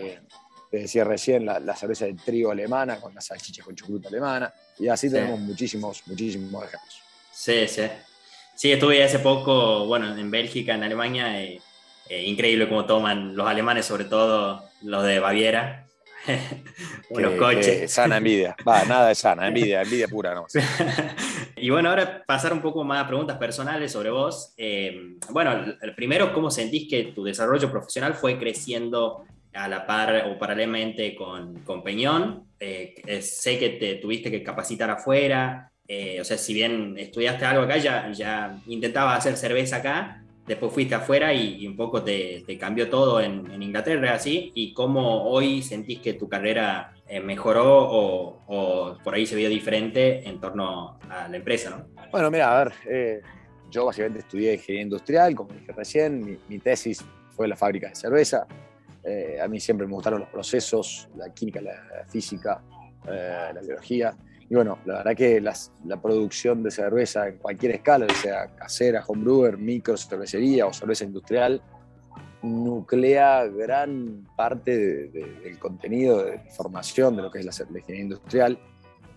[0.72, 4.52] Te decía recién la, cerveza de trigo alemana con la salchicha con chocolate alemana.
[4.80, 7.02] Y así tenemos muchísimos, muchísimos ejemplos.
[7.32, 7.84] Sí, sí.
[8.56, 11.44] Sí, estuve hace poco, bueno, en Bélgica, en Alemania,
[12.10, 15.88] increíble cómo toman los alemanes, sobre todo los de Baviera,
[17.10, 17.92] Unos coches.
[17.92, 18.56] sana envidia.
[18.68, 20.46] Va, nada de sana, envidia, envidia pura, ¿no?
[21.56, 24.54] y bueno, ahora pasar un poco más a preguntas personales sobre vos.
[24.58, 30.28] Eh, bueno, el primero, ¿cómo sentís que tu desarrollo profesional fue creciendo a la par
[30.28, 32.46] o paralelamente con, con Peñón?
[32.60, 35.72] Eh, sé que te tuviste que capacitar afuera.
[35.88, 40.74] eh, o sea, si bien estudiaste algo acá, ya, ya intentabas hacer cerveza acá, después
[40.74, 46.00] fuiste afuera y, un poco te, cambió todo en, Inglaterra, así, y cómo hoy sentís
[46.00, 51.38] que tu carrera eh, mejoró o, por ahí se vio diferente en torno a la
[51.38, 51.86] empresa, ¿no?
[52.12, 53.22] Bueno, mira, a ver, eh,
[53.70, 58.46] yo básicamente estudié ingeniería industrial, como dije recién, mi, tesis fue la fábrica de cerveza.
[59.04, 62.62] Eh, a mí siempre me gustaron los procesos, la química, la física,
[63.06, 64.16] la biología.
[64.52, 69.58] Y bueno, la verdad que la producción de cerveza en cualquier escala, sea casera, homebrewer,
[69.58, 71.62] micro cervecería o cerveza industrial,
[72.42, 78.60] nuclea gran parte del contenido de formación de lo que es la, ingeniería industrial,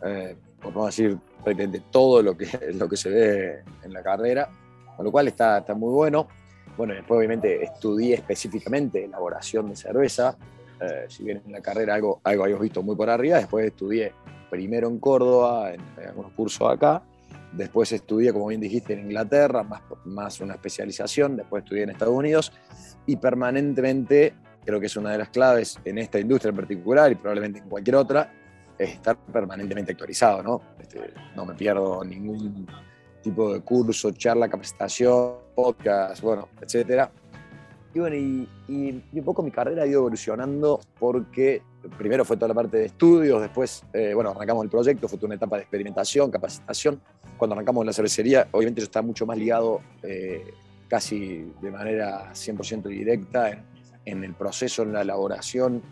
[0.05, 4.49] eh, por no decir prácticamente todo lo que, lo que se ve en la carrera,
[4.97, 6.29] con lo cual está, está muy bueno.
[6.77, 10.37] Bueno, después obviamente estudié específicamente elaboración de cerveza,
[10.81, 14.12] eh, si bien en la carrera algo, algo habíamos visto muy por arriba, después estudié
[14.55, 17.03] primero en Córdoba, en, algunos cursos acá,
[17.53, 22.14] después estudié, como bien dijiste, en Inglaterra, más, más una especialización, después estudié en Estados
[22.14, 22.53] Unidos
[23.05, 27.17] y permanentemente, creo que es una de las claves en esta industria en particular y
[27.17, 28.33] probablemente en cualquier otra,
[28.79, 30.61] es estar permanentemente actualizado, ¿no?
[30.81, 32.64] Este, no me pierdo ningún
[33.21, 37.11] tipo de curso, charla, capacitación, podcast, bueno, etcétera.
[37.93, 38.49] Y bueno, y,
[39.12, 41.62] un poco mi carrera ha ido evolucionando porque
[41.97, 45.29] primero fue toda la parte de estudios, después, eh, bueno, arrancamos el proyecto, fue toda
[45.29, 47.01] una etapa de experimentación, capacitación.
[47.37, 50.53] Cuando arrancamos la cervecería, obviamente yo estaba mucho más ligado eh,
[50.88, 53.64] casi de manera 100% directa
[54.05, 55.83] en, el proceso, en la elaboración,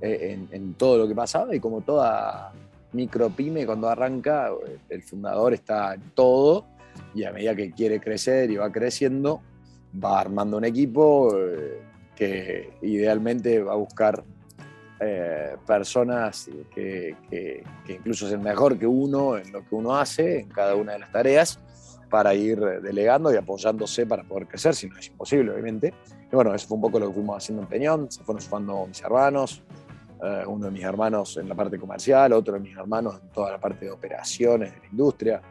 [0.00, 2.52] eh, en, todo lo que pasaba y como toda
[2.92, 4.50] micropyme cuando arranca,
[4.88, 6.66] el fundador está en todo
[7.14, 9.42] y a medida que quiere crecer y va creciendo,
[10.02, 11.34] va armando un equipo
[12.16, 14.24] que idealmente va a buscar
[15.00, 17.14] eh, personas que,
[17.88, 21.12] incluso sean mejor que uno en lo que uno hace, en cada una de las
[21.12, 21.60] tareas,
[22.10, 25.92] para ir delegando y apoyándose para poder crecer, si no es imposible, obviamente.
[26.30, 28.86] Y bueno, eso fue un poco lo que fuimos haciendo en Peñón, se fueron sumando
[28.86, 29.62] mis hermanos,
[30.22, 33.52] eh, uno de mis hermanos en la parte comercial, otro de mis hermanos en toda
[33.52, 35.42] la parte de operaciones de la industria,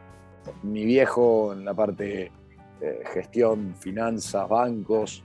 [0.62, 2.30] mi viejo en la parte
[2.80, 5.24] eh, gestión, finanzas, bancos.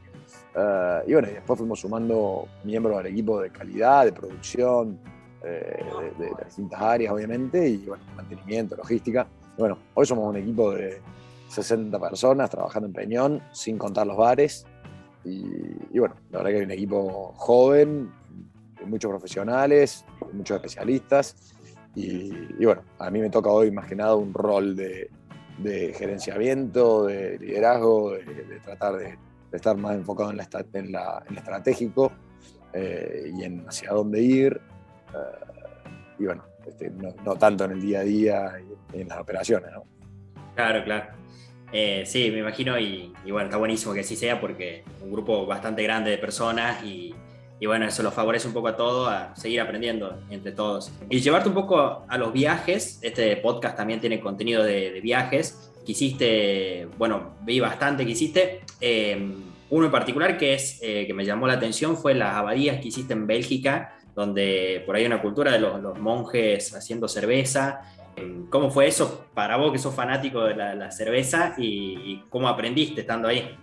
[0.55, 4.99] Eh, y bueno, y después fuimos sumando miembros al equipo de calidad, de producción,
[5.43, 5.83] eh,
[6.17, 9.27] de, de, distintas áreas, obviamente, y bueno, mantenimiento, logística.
[9.57, 11.01] bueno, hoy somos un equipo de
[11.49, 14.65] 60 personas trabajando en Peñón, sin contar los bares.
[15.25, 18.11] Y, bueno, la verdad que hay un equipo joven,
[18.85, 21.53] muchos profesionales, muchos especialistas.
[21.95, 25.09] Y, y, bueno, a mí me toca hoy más que nada un rol de,
[25.57, 29.17] de gerenciamiento, de liderazgo, de, tratar de,
[29.53, 32.11] estar más enfocado en, la, en, la, en estratégico
[32.73, 34.61] eh, y en hacia dónde ir.
[35.13, 35.85] Eh,
[36.19, 38.53] y bueno, este, no, tanto en el día a día
[38.93, 39.71] y en las operaciones.
[39.71, 39.83] ¿no?
[40.55, 41.05] Claro, claro.
[41.71, 45.45] Eh, sí, me imagino y, y, bueno, está buenísimo que así sea porque un grupo
[45.47, 47.15] bastante grande de personas y,
[47.63, 50.91] y bueno, eso lo favorece un poco a todo, a seguir aprendiendo entre todos.
[51.09, 55.91] Y llevarte un poco a los viajes, este podcast también tiene contenido de, viajes, que
[55.91, 58.61] hiciste, bueno, vi bastante que hiciste.
[58.79, 59.33] Eh,
[59.69, 62.89] uno en particular que, es, eh, que me llamó la atención fue las abadías que
[62.89, 67.81] hiciste en Bélgica, donde por ahí hay una cultura de los, monjes haciendo cerveza.
[68.15, 73.01] Eh, ¿Cómo fue eso para vos que sos fanático de la, cerveza y, cómo aprendiste
[73.01, 73.57] estando ahí?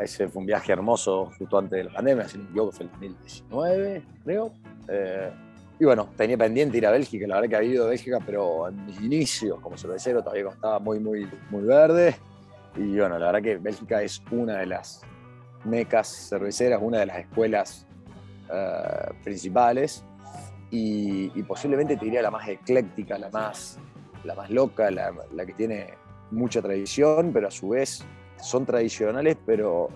[0.00, 4.02] ese fue un viaje hermoso justo antes de la pandemia, no me fue el 2019,
[4.24, 4.52] creo.
[5.82, 8.68] Y bueno, tenía pendiente ir a Bélgica, la verdad que había ido a Bélgica, pero
[8.68, 12.14] en mis inicios como cervecero todavía estaba muy, muy, muy verde.
[12.76, 15.00] Y bueno, la verdad que Bélgica es una de las
[15.64, 17.84] mecas cerveceras, una de las escuelas
[18.48, 20.04] eh, principales
[20.70, 23.80] y, posiblemente te diría la más ecléctica, la más,
[24.22, 25.94] la más loca, la, la que tiene
[26.30, 28.04] mucha tradición, pero a su vez
[28.40, 29.88] son tradicionales, pero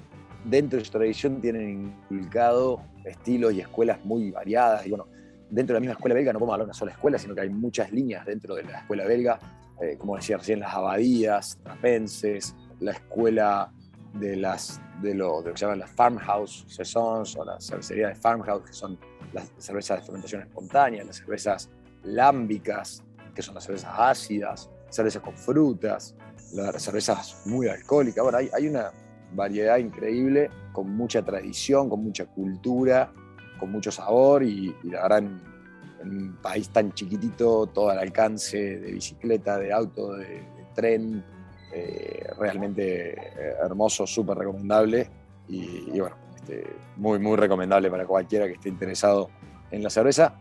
[0.44, 4.84] dentro de su tradición tienen inculcado estilos y escuelas muy variadas.
[4.84, 5.06] Y bueno,
[5.50, 7.42] dentro de la misma escuela belga no podemos hablar de una sola escuela, sino que
[7.42, 9.38] hay muchas líneas dentro de la escuela belga,
[9.80, 13.72] eh, como decía recién, las abadías, trapenses, la escuela
[14.14, 18.14] de, las, de, lo, de que se llaman las farmhouse saisons o la cervecería de
[18.14, 18.98] farmhouse, que son
[19.32, 21.70] las cervezas de fermentación espontánea, las cervezas
[22.02, 23.02] lámbicas,
[23.34, 26.14] que son las cervezas ácidas, cervezas con frutas,
[26.54, 28.22] las cervezas muy alcohólicas.
[28.22, 28.92] Bueno, hay, una
[29.34, 33.12] variedad increíble, con mucha tradición, con mucha cultura,
[33.58, 35.56] con mucho sabor y, la verdad en,
[36.02, 41.24] un país tan chiquitito, todo al alcance de bicicleta, de auto, de, tren,
[41.72, 45.08] eh, realmente eh, hermoso, súper recomendable.
[45.48, 46.64] Y, bueno, este,
[46.96, 49.30] muy, muy recomendable para cualquiera que esté interesado
[49.70, 50.38] en la cerveza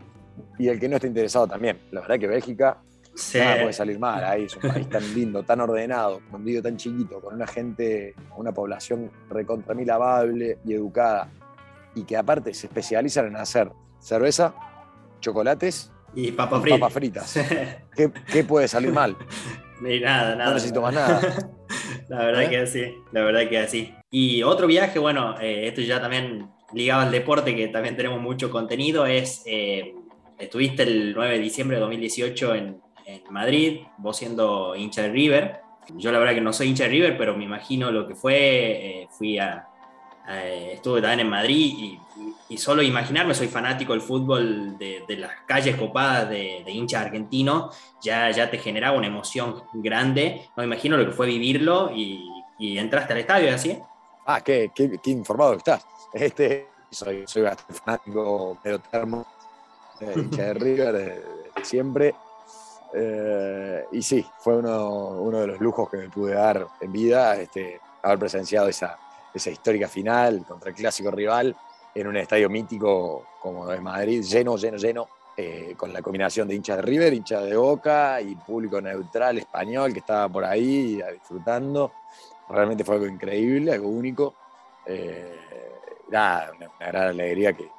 [0.60, 1.80] y el que no esté interesado también.
[1.92, 2.78] La verdad que Bélgica
[3.34, 6.76] Nada puede salir mal ahí, es un país tan lindo, tan ordenado, con un tan
[6.76, 11.30] chiquito, con una gente, una población recontra mil amable y educada,
[11.96, 14.54] y que aparte se especializan en hacer cerveza,
[15.22, 16.94] chocolates y papas fritas.
[16.94, 17.40] fritas.
[18.32, 19.18] ¿Qué, puede salir mal?
[19.82, 20.50] Ni nada, nada.
[20.50, 21.22] No necesito más nada.
[22.10, 22.50] la verdad ¿Eh?
[22.50, 23.94] que sí, la verdad que así.
[24.10, 28.50] Y otro viaje, bueno, eh, esto ya también ligado al deporte, que también tenemos mucho
[28.50, 29.94] contenido, es, eh,
[30.38, 35.60] estuviste el 9 de diciembre de 2018 en, en Madrid, vos siendo hincha de River.
[35.96, 39.08] Yo la verdad que no soy hincha de River, pero me imagino lo que fue,
[39.18, 39.68] fui a,
[40.28, 42.00] estuve también en Madrid
[42.50, 47.70] y, solo imaginarme, soy fanático del fútbol, de, las calles copadas de, de hincha argentino,
[48.02, 50.50] ya, ya te generaba una emoción grande.
[50.56, 53.78] No me imagino lo que fue vivirlo y, entraste al estadio, ¿así?
[54.26, 55.86] Ah, qué, qué, qué informado estás.
[56.14, 59.26] Este, soy, soy bastante fanático, pero termo,
[60.00, 61.26] eh, hincha de River
[61.62, 62.16] siempre.
[62.94, 67.36] Eh, y sí, fue uno, uno, de los lujos que me pude dar en vida,
[67.36, 68.98] este, haber presenciado esa,
[69.36, 71.56] esa histórica final contra el clásico rival
[71.94, 76.56] en un estadio mítico como es Madrid, lleno, lleno, lleno, eh, con la combinación de
[76.56, 81.92] hinchas de River, hinchas de Boca y público neutral español que estaba por ahí disfrutando.
[82.50, 84.34] Realmente fue algo increíble, algo único.
[84.86, 85.40] Eh,
[86.08, 87.70] una, gran alegría que,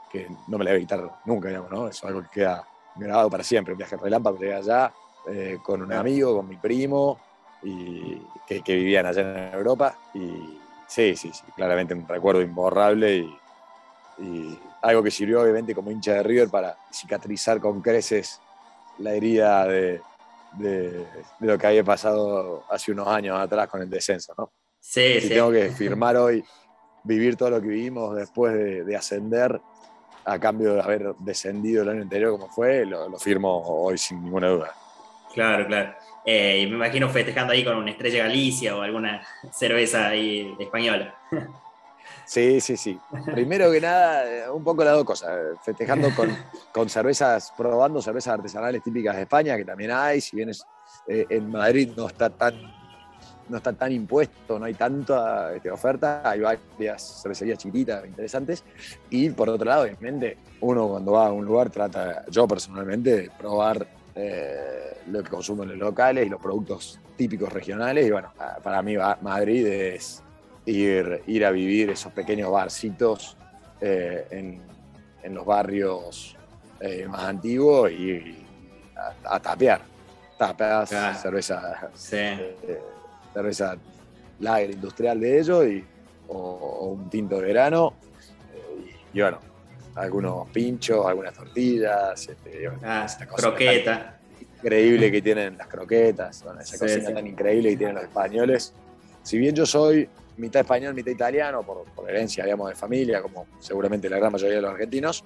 [0.48, 1.88] no me la voy a evitar nunca, digamos, ¿no?
[1.88, 3.72] Es algo que queda grabado para siempre.
[3.72, 4.92] Un viaje relámpago, llegué allá
[5.28, 7.18] eh, con un amigo, con mi primo,
[7.62, 9.98] y que, que vivían allá en Europa.
[10.14, 10.55] Y,
[10.86, 13.26] Sí, sí, sí, claramente un recuerdo imborrable
[14.18, 18.40] y, algo que sirvió obviamente como hincha de River para cicatrizar con creces
[18.98, 20.00] la herida de,
[21.40, 24.52] lo que había pasado hace unos años atrás con el descenso, ¿no?
[24.80, 26.42] Sí, si tengo que firmar hoy,
[27.02, 29.60] vivir todo lo que vivimos después de, ascender
[30.24, 34.22] a cambio de haber descendido el año anterior como fue, lo, lo firmo hoy sin
[34.22, 34.74] ninguna duda.
[35.34, 35.94] Claro, claro.
[36.26, 41.14] Eh, y me imagino festejando ahí con una estrella Galicia o alguna cerveza ahí española.
[42.24, 42.98] Sí, sí, sí.
[43.32, 45.38] Primero que nada, un poco las dos cosas.
[45.62, 46.36] Festejando con,
[46.72, 50.66] con cervezas, probando cervezas artesanales típicas de España, que también hay, si bien es,
[51.06, 52.74] eh, en Madrid no está tan
[53.48, 58.64] no está tan impuesto, no hay tanta este, oferta, hay varias cervecerías chiquitas, interesantes,
[59.08, 63.30] y por otro lado, obviamente, uno cuando va a un lugar trata, yo personalmente, de
[63.30, 63.86] probar
[64.18, 68.06] eh, lo que consumen los locales y los productos típicos regionales.
[68.06, 70.22] Y bueno, para mí Madrid es
[70.64, 73.36] ir, ir a vivir esos pequeños barcitos
[73.80, 76.36] eh, en, los barrios
[76.80, 78.42] eh, más antiguos y,
[79.24, 79.82] a, tapear.
[80.38, 83.76] Tapas, cerveza, cerveza
[84.38, 85.84] lager industrial de ellos y,
[86.28, 87.94] o, un tinto de verano.
[89.12, 89.40] y bueno,
[89.96, 94.18] algunos pinchos, algunas tortillas, este, ah, croqueta.
[94.56, 98.72] Increíble que tienen las croquetas, esa cocina tan increíble que tienen los españoles.
[99.22, 104.08] Si bien yo soy mitad español, mitad italiano, por, herencia, digamos, de familia, como seguramente
[104.08, 105.24] la gran mayoría de los argentinos,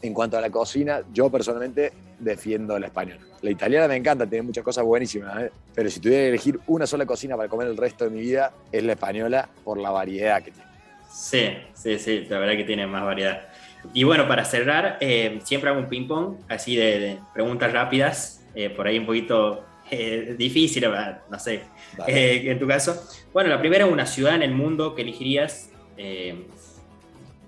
[0.00, 3.18] en cuanto a la cocina, yo personalmente defiendo el español.
[3.40, 5.52] La italiana me encanta, tiene muchas cosas buenísimas, ¿eh?
[5.74, 8.52] pero si tuviera que elegir una sola cocina para comer el resto de mi vida,
[8.70, 10.71] es la española por la variedad que tiene.
[11.12, 13.48] Sí, sí, sí, la verdad que tiene más variedad.
[13.92, 18.86] Y bueno, para cerrar, eh, siempre hago un ping-pong, así de, preguntas rápidas, eh, por
[18.86, 20.86] ahí un poquito eh, difícil,
[21.30, 21.64] no sé,
[22.06, 23.04] en tu caso.
[23.32, 25.70] Bueno, la primera es una ciudad en el mundo que elegirías,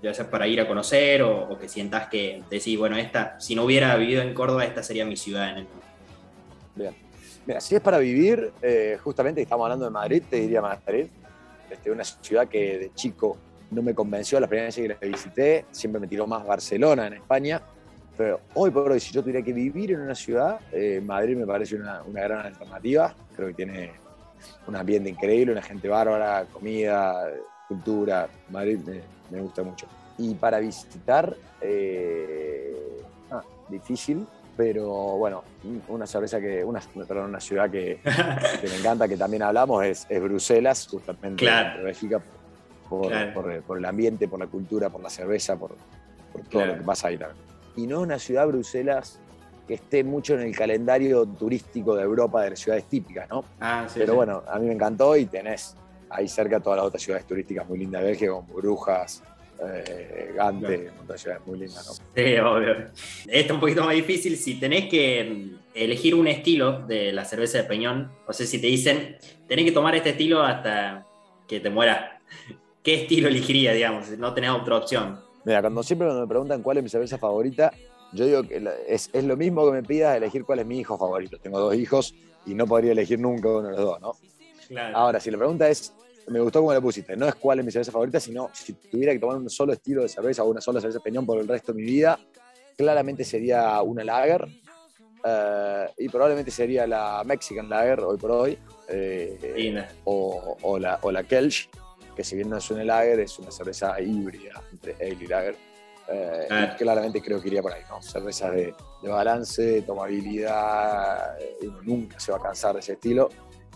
[0.01, 3.63] ya sea para ir a conocer o, que sientas que decís, bueno, esta, si no
[3.63, 5.85] hubiera vivido en Córdoba, esta sería mi ciudad en el mundo.
[6.75, 6.95] Bien.
[7.47, 8.51] Mira, si es para vivir,
[9.03, 11.07] justamente estamos hablando de Madrid, te diría Madrid,
[11.69, 13.37] este, una ciudad que de chico
[13.71, 17.13] no me convenció la primera vez que la visité, siempre me tiró más Barcelona en
[17.13, 17.61] España,
[18.17, 21.45] pero hoy por hoy, si yo tuviera que vivir en una ciudad, eh, Madrid me
[21.45, 23.91] parece una, gran alternativa, creo que tiene
[24.67, 27.29] un ambiente increíble, una gente bárbara, comida,
[27.67, 28.79] cultura, Madrid
[29.29, 29.87] me, gusta mucho.
[30.17, 32.73] Y para visitar, eh,
[33.31, 34.25] ah, difícil,
[34.55, 35.43] pero bueno,
[35.89, 40.87] una cerveza que, una, perdón, una ciudad que, me encanta, que también hablamos, es, Bruselas,
[40.89, 41.83] justamente claro.
[41.83, 42.21] Bélgica,
[42.89, 45.75] por, el ambiente, por la cultura, por la cerveza, por,
[46.49, 47.43] todo lo que pasa ahí también.
[47.75, 49.19] Y no una ciudad, Bruselas,
[49.67, 53.43] que esté mucho en el calendario turístico de Europa de las ciudades típicas, ¿no?
[53.59, 55.75] Ah, sí, Pero bueno, a mí me encantó y tenés
[56.09, 59.23] ahí cerca todas las otras ciudades turísticas muy lindas de Bélgica, como Brujas,
[59.63, 61.17] eh, Gante, claro.
[61.17, 61.93] ciudades muy lindas, ¿no?
[61.93, 62.75] Sí, obvio.
[63.27, 64.37] Esto un poquito más difícil.
[64.37, 68.59] Si tenés que mm, elegir un estilo de la cerveza de Peñón, o sea, si
[68.59, 69.17] te dicen,
[69.47, 71.05] tenés que tomar este estilo hasta
[71.47, 72.21] que te mueras,
[72.85, 75.19] ¿qué estilo elegiría, digamos, no tenés otra opción?
[75.43, 77.73] Mira, cuando siempre me preguntan cuál es mi cerveza favorita,
[78.13, 80.97] yo digo que es, es, lo mismo que me pidas elegir cuál es mi hijo
[80.97, 81.37] favorito.
[81.39, 82.13] Tengo dos hijos
[82.45, 84.13] y no podría elegir nunca uno de los dos, ¿no?
[84.93, 85.93] Ahora, si la pregunta es,
[86.27, 89.13] me gustó cómo la pusiste, no es cuál es mi cerveza favorita, sino si tuviera
[89.13, 91.73] que tomar un solo estilo de cerveza o una sola cerveza peñón por el resto
[91.73, 92.19] de mi vida,
[92.77, 94.47] claramente sería una lager.
[95.27, 98.57] Eh, y probablemente sería la Mexican Lager hoy por hoy,
[98.87, 101.67] eh, o, o, la, o la Kelch,
[102.15, 105.55] que si bien no es una lager, es una cerveza híbrida entre ale y lager.
[106.07, 106.75] Eh, ah.
[106.77, 108.01] claramente creo que iría por ahí, ¿no?
[108.01, 113.29] Cervezas de, de balance, tomabilidad, uno nunca se va a cansar de ese estilo.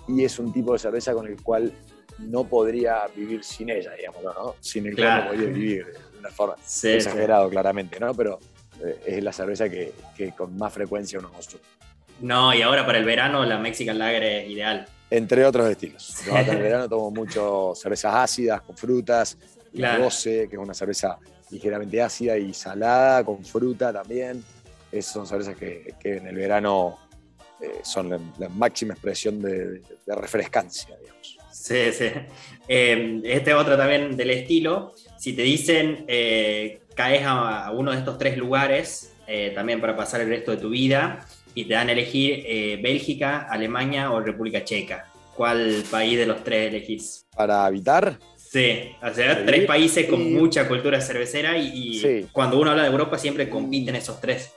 [0.08, 1.74] Y es un tipo de cerveza con el cual
[2.20, 4.56] no podría vivir sin ella, digamos, ¿no?
[4.60, 8.14] Sin el cual no podría vivir de una forma exagerado, claramente, ¿no?
[8.14, 8.40] Pero
[8.84, 11.64] eh, es la cerveza que, que, con más frecuencia uno consume.
[12.22, 14.88] No, y ahora para el verano la Mexican Lager es ideal.
[15.10, 16.16] Entre otros estilos.
[16.30, 19.38] para el verano tomo mucho cervezas ácidas con frutas,
[19.74, 21.18] la 12, que es una cerveza
[21.52, 24.44] ligeramente ácida y salada, con fruta también.
[24.92, 26.98] Esas son cervezas que, que en el verano
[27.62, 31.40] eh, son la, máxima expresión de, de refrescancia, digamos.
[31.52, 32.06] Sí, sí.
[32.68, 38.18] Eh, este otro también del estilo, si te dicen eh, caes a, uno de estos
[38.18, 41.26] tres lugares eh, también para pasar el resto de tu vida
[41.56, 46.70] y te dan a elegir Bélgica, Alemania o República Checa, ¿cuál país de los tres
[46.70, 47.26] elegís?
[47.36, 48.18] ¿Para habitar?
[48.36, 53.18] Sí, o sea, tres países con mucha cultura cervecera y, cuando uno habla de Europa
[53.18, 54.52] siempre compiten esos tres.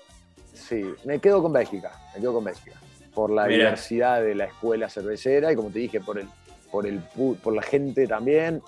[0.54, 2.80] Sí, me quedo con Bélgica, me quedo con Bélgica,
[3.14, 6.26] por la diversidad de la escuela cervecera y como te dije, por el
[6.72, 7.00] por, el,
[7.42, 8.62] por la gente también.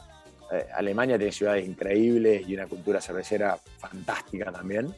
[0.52, 4.94] Eh, Alemania tiene ciudades increíbles y una cultura cervecera fantástica también.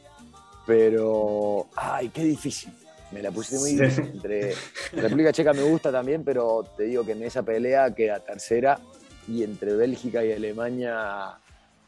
[0.67, 2.73] Pero, ay, qué difícil.
[3.11, 4.11] Me la puse muy difícil.
[4.13, 4.53] Entre
[4.93, 8.79] República Checa me gusta también, pero te digo que en esa pelea queda tercera
[9.27, 11.37] y entre Bélgica y Alemania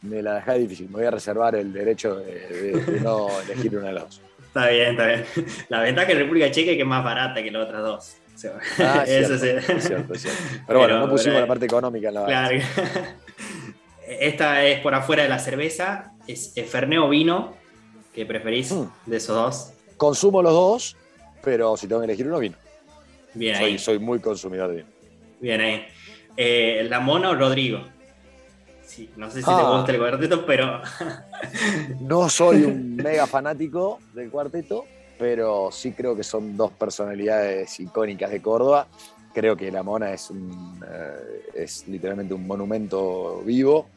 [0.02, 0.88] me la dejé difícil.
[0.88, 4.22] Me voy a reservar el derecho de, no elegir una de las dos.
[4.48, 5.26] Está bien, está bien.
[5.70, 8.16] La ventaja es que República Checa es que es más barata que las otras dos.
[8.80, 9.50] Ah, Eso sí.
[9.50, 10.42] Es cierto, es cierto.
[10.66, 12.58] Pero, bueno, no pusimos la parte económica en la Claro.
[14.08, 16.14] Esta es por afuera de la cerveza.
[16.26, 17.54] Es Ferneo vino.
[18.14, 18.86] ¿Qué preferís mm.
[19.06, 19.74] de esos dos?
[19.98, 20.98] Consumo los dos,
[21.44, 22.56] pero si tengo que elegir uno, vino.
[23.34, 23.78] Bien soy, ahí.
[23.78, 24.90] Soy muy consumidor de vino.
[25.40, 25.86] Bien ahí.
[26.36, 27.84] Eh, ¿La Mona o Rodrigo?
[28.84, 29.78] Sí, no sé si te ah.
[29.78, 30.82] gusta el cuarteto, pero.
[32.02, 34.86] no soy un mega fanático del cuarteto,
[35.18, 38.88] pero sí creo que son dos personalidades icónicas de Córdoba.
[39.34, 43.88] Creo que la Mona es, eh, es literalmente un monumento vivo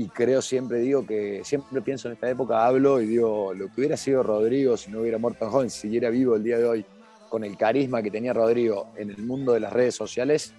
[0.00, 3.80] y creo siempre, digo que siempre pienso en esta época, hablo y digo, lo que
[3.80, 6.64] hubiera sido Rodrigo si no hubiera muerto en joven, si siguiera vivo el día de
[6.64, 6.86] hoy,
[7.28, 10.54] con el carisma que tenía Rodrigo en el mundo de las redes sociales,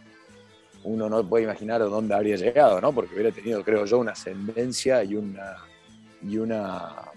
[0.83, 2.93] uno no puede imaginar dónde habría llegado, ¿no?
[2.93, 5.57] Porque hubiera tenido, creo yo, una ascendencia y una,
[6.21, 7.11] y una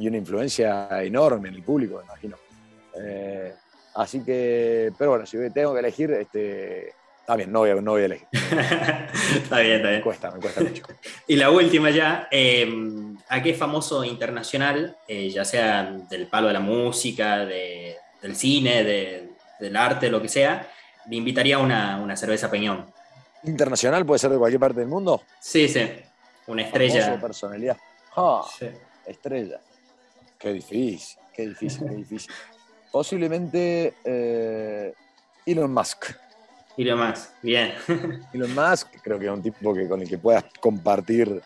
[0.00, 2.36] y una influencia enorme en el público, me imagino.
[3.00, 3.54] Eh,
[3.94, 6.92] así que, pero bueno, si tengo que elegir, este,
[7.28, 8.26] está bien, no voy a, no voy a elegir.
[8.32, 9.96] está bien, está bien.
[9.96, 10.82] Me cuesta, me cuesta mucho.
[11.26, 16.54] y la última ya, em, ¿a qué famoso internacional, eh, ya sea del palo de
[16.54, 19.28] la música, de, del cine, de,
[19.60, 20.72] del arte, lo que sea,
[21.06, 22.86] le invitaría a una, una cerveza peñón?
[23.44, 25.20] ¿Internacional puede ser de cualquier parte del mundo?
[25.38, 25.86] Sí, sí.
[26.46, 27.02] Una estrella.
[27.04, 27.76] Famoso, personalidad.
[28.16, 28.42] Ah,
[29.04, 29.60] Estrella.
[30.38, 32.32] Qué difícil, qué difícil, qué difícil.
[32.90, 34.94] Posiblemente eh,
[35.44, 36.06] Elon Musk.
[36.78, 37.74] Elon Musk, bien.
[38.32, 41.42] Elon Musk, creo que es un tipo que, con el que puedas compartir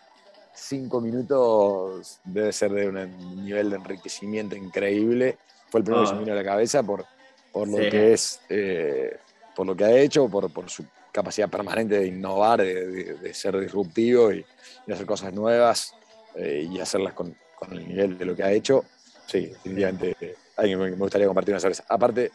[0.54, 5.38] cinco minutos, debe ser de un nivel de enriquecimiento increíble.
[5.70, 7.06] Fue el primero que se me vino a la cabeza por,
[7.50, 9.16] por lo que es, eh,
[9.56, 14.32] por lo que ha hecho, por, por su capacidad permanente de innovar, de, ser disruptivo
[14.32, 14.44] y,
[14.86, 15.94] de hacer cosas nuevas
[16.34, 18.84] eh, y hacerlas con, con el nivel de lo que ha hecho,
[19.26, 21.84] sí, definitivamente alguien me gustaría compartir una cerveza.
[21.88, 22.30] Aparte,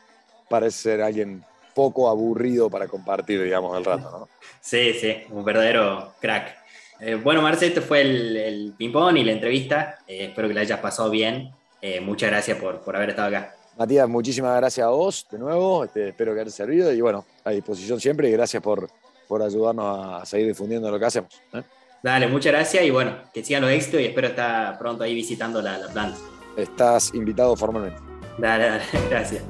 [0.50, 1.44] parece ser alguien
[1.78, 4.30] poco aburrido para compartir, digamos, el rato, ¿no?
[4.60, 6.58] Sí, sí, un verdadero crack.
[7.00, 10.00] Eh, bueno, Marce, este fue el, ping-pong y la entrevista.
[10.08, 11.52] Eh, espero que la hayas pasado bien.
[11.80, 13.54] Eh, muchas gracias por, por haber estado acá.
[13.78, 15.84] Matías, muchísimas gracias a vos de nuevo.
[15.84, 18.90] Este, espero que haya servido y bueno, a disposición siempre y gracias por,
[19.28, 21.30] por ayudarnos a seguir difundiendo lo que hacemos.
[22.02, 25.62] Dale, muchas gracias y bueno, que sigan los éxitos y espero estar pronto ahí visitando
[25.62, 26.18] la, la planta.
[26.58, 28.02] Estás invitado formalmente.
[28.40, 29.44] Dale, dale, gracias.